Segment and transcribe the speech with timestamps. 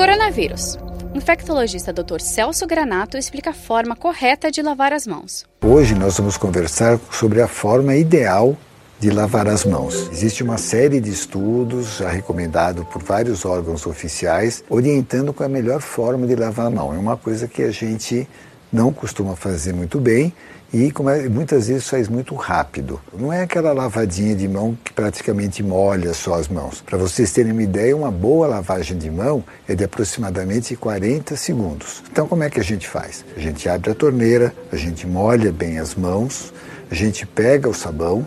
[0.00, 0.78] Coronavírus.
[1.14, 2.20] Infectologista Dr.
[2.20, 5.44] Celso Granato explica a forma correta de lavar as mãos.
[5.62, 8.56] Hoje nós vamos conversar sobre a forma ideal
[8.98, 10.08] de lavar as mãos.
[10.10, 15.52] Existe uma série de estudos já recomendado por vários órgãos oficiais orientando qual é a
[15.52, 16.94] melhor forma de lavar a mão.
[16.94, 18.26] É uma coisa que a gente
[18.72, 20.32] não costuma fazer muito bem
[20.72, 23.00] e é, muitas vezes faz muito rápido.
[23.12, 26.80] Não é aquela lavadinha de mão que praticamente molha só as mãos.
[26.80, 32.04] Para vocês terem uma ideia, uma boa lavagem de mão é de aproximadamente 40 segundos.
[32.10, 33.24] Então, como é que a gente faz?
[33.36, 36.52] A gente abre a torneira, a gente molha bem as mãos,
[36.88, 38.24] a gente pega o sabão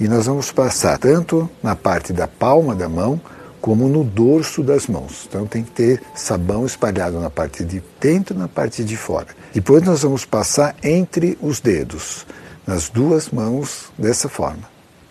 [0.00, 3.20] e nós vamos passar tanto na parte da palma da mão
[3.64, 5.24] como no dorso das mãos.
[5.26, 9.28] Então tem que ter sabão espalhado na parte de dentro e na parte de fora.
[9.54, 12.26] Depois nós vamos passar entre os dedos,
[12.66, 14.68] nas duas mãos dessa forma,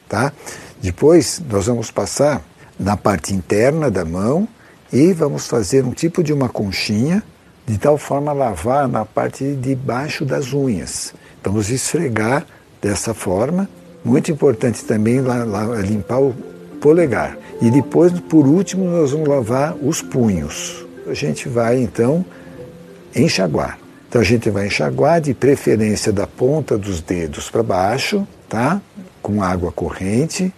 [0.08, 0.32] tá?
[0.80, 2.44] Depois nós vamos passar
[2.80, 4.48] na parte interna da mão
[4.92, 7.24] e vamos fazer um tipo de uma conchinha
[7.66, 11.12] de tal forma lavar na parte de baixo das unhas.
[11.44, 12.46] Vamos esfregar
[12.80, 13.68] dessa forma.
[14.06, 15.22] Muito importante também
[15.88, 16.36] limpar o
[16.84, 17.38] polegar.
[17.62, 20.86] E depois, por último, nós vamos lavar os punhos.
[21.08, 22.26] A gente vai então
[23.16, 23.80] enxaguar.
[24.10, 28.82] Então a gente vai enxaguar de preferência da ponta dos dedos para baixo, tá?
[29.22, 30.54] Com água corrente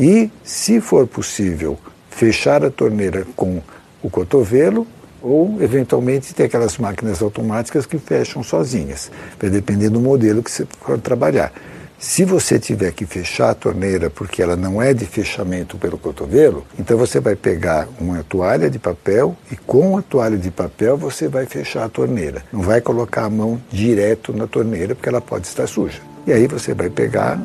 [0.00, 3.60] e, se for possível, fechar a torneira com
[4.02, 4.86] o cotovelo
[5.20, 10.66] ou eventualmente ter aquelas máquinas automáticas que fecham sozinhas, vai depender do modelo que você
[10.80, 11.52] for trabalhar.
[11.98, 16.64] Se você tiver que fechar a torneira porque ela não é de fechamento pelo cotovelo,
[16.78, 21.26] então você vai pegar uma toalha de papel e com a toalha de papel você
[21.26, 22.44] vai fechar a torneira.
[22.52, 26.00] Não vai colocar a mão direto na torneira porque ela pode estar suja.
[26.24, 27.36] E aí você vai pegar,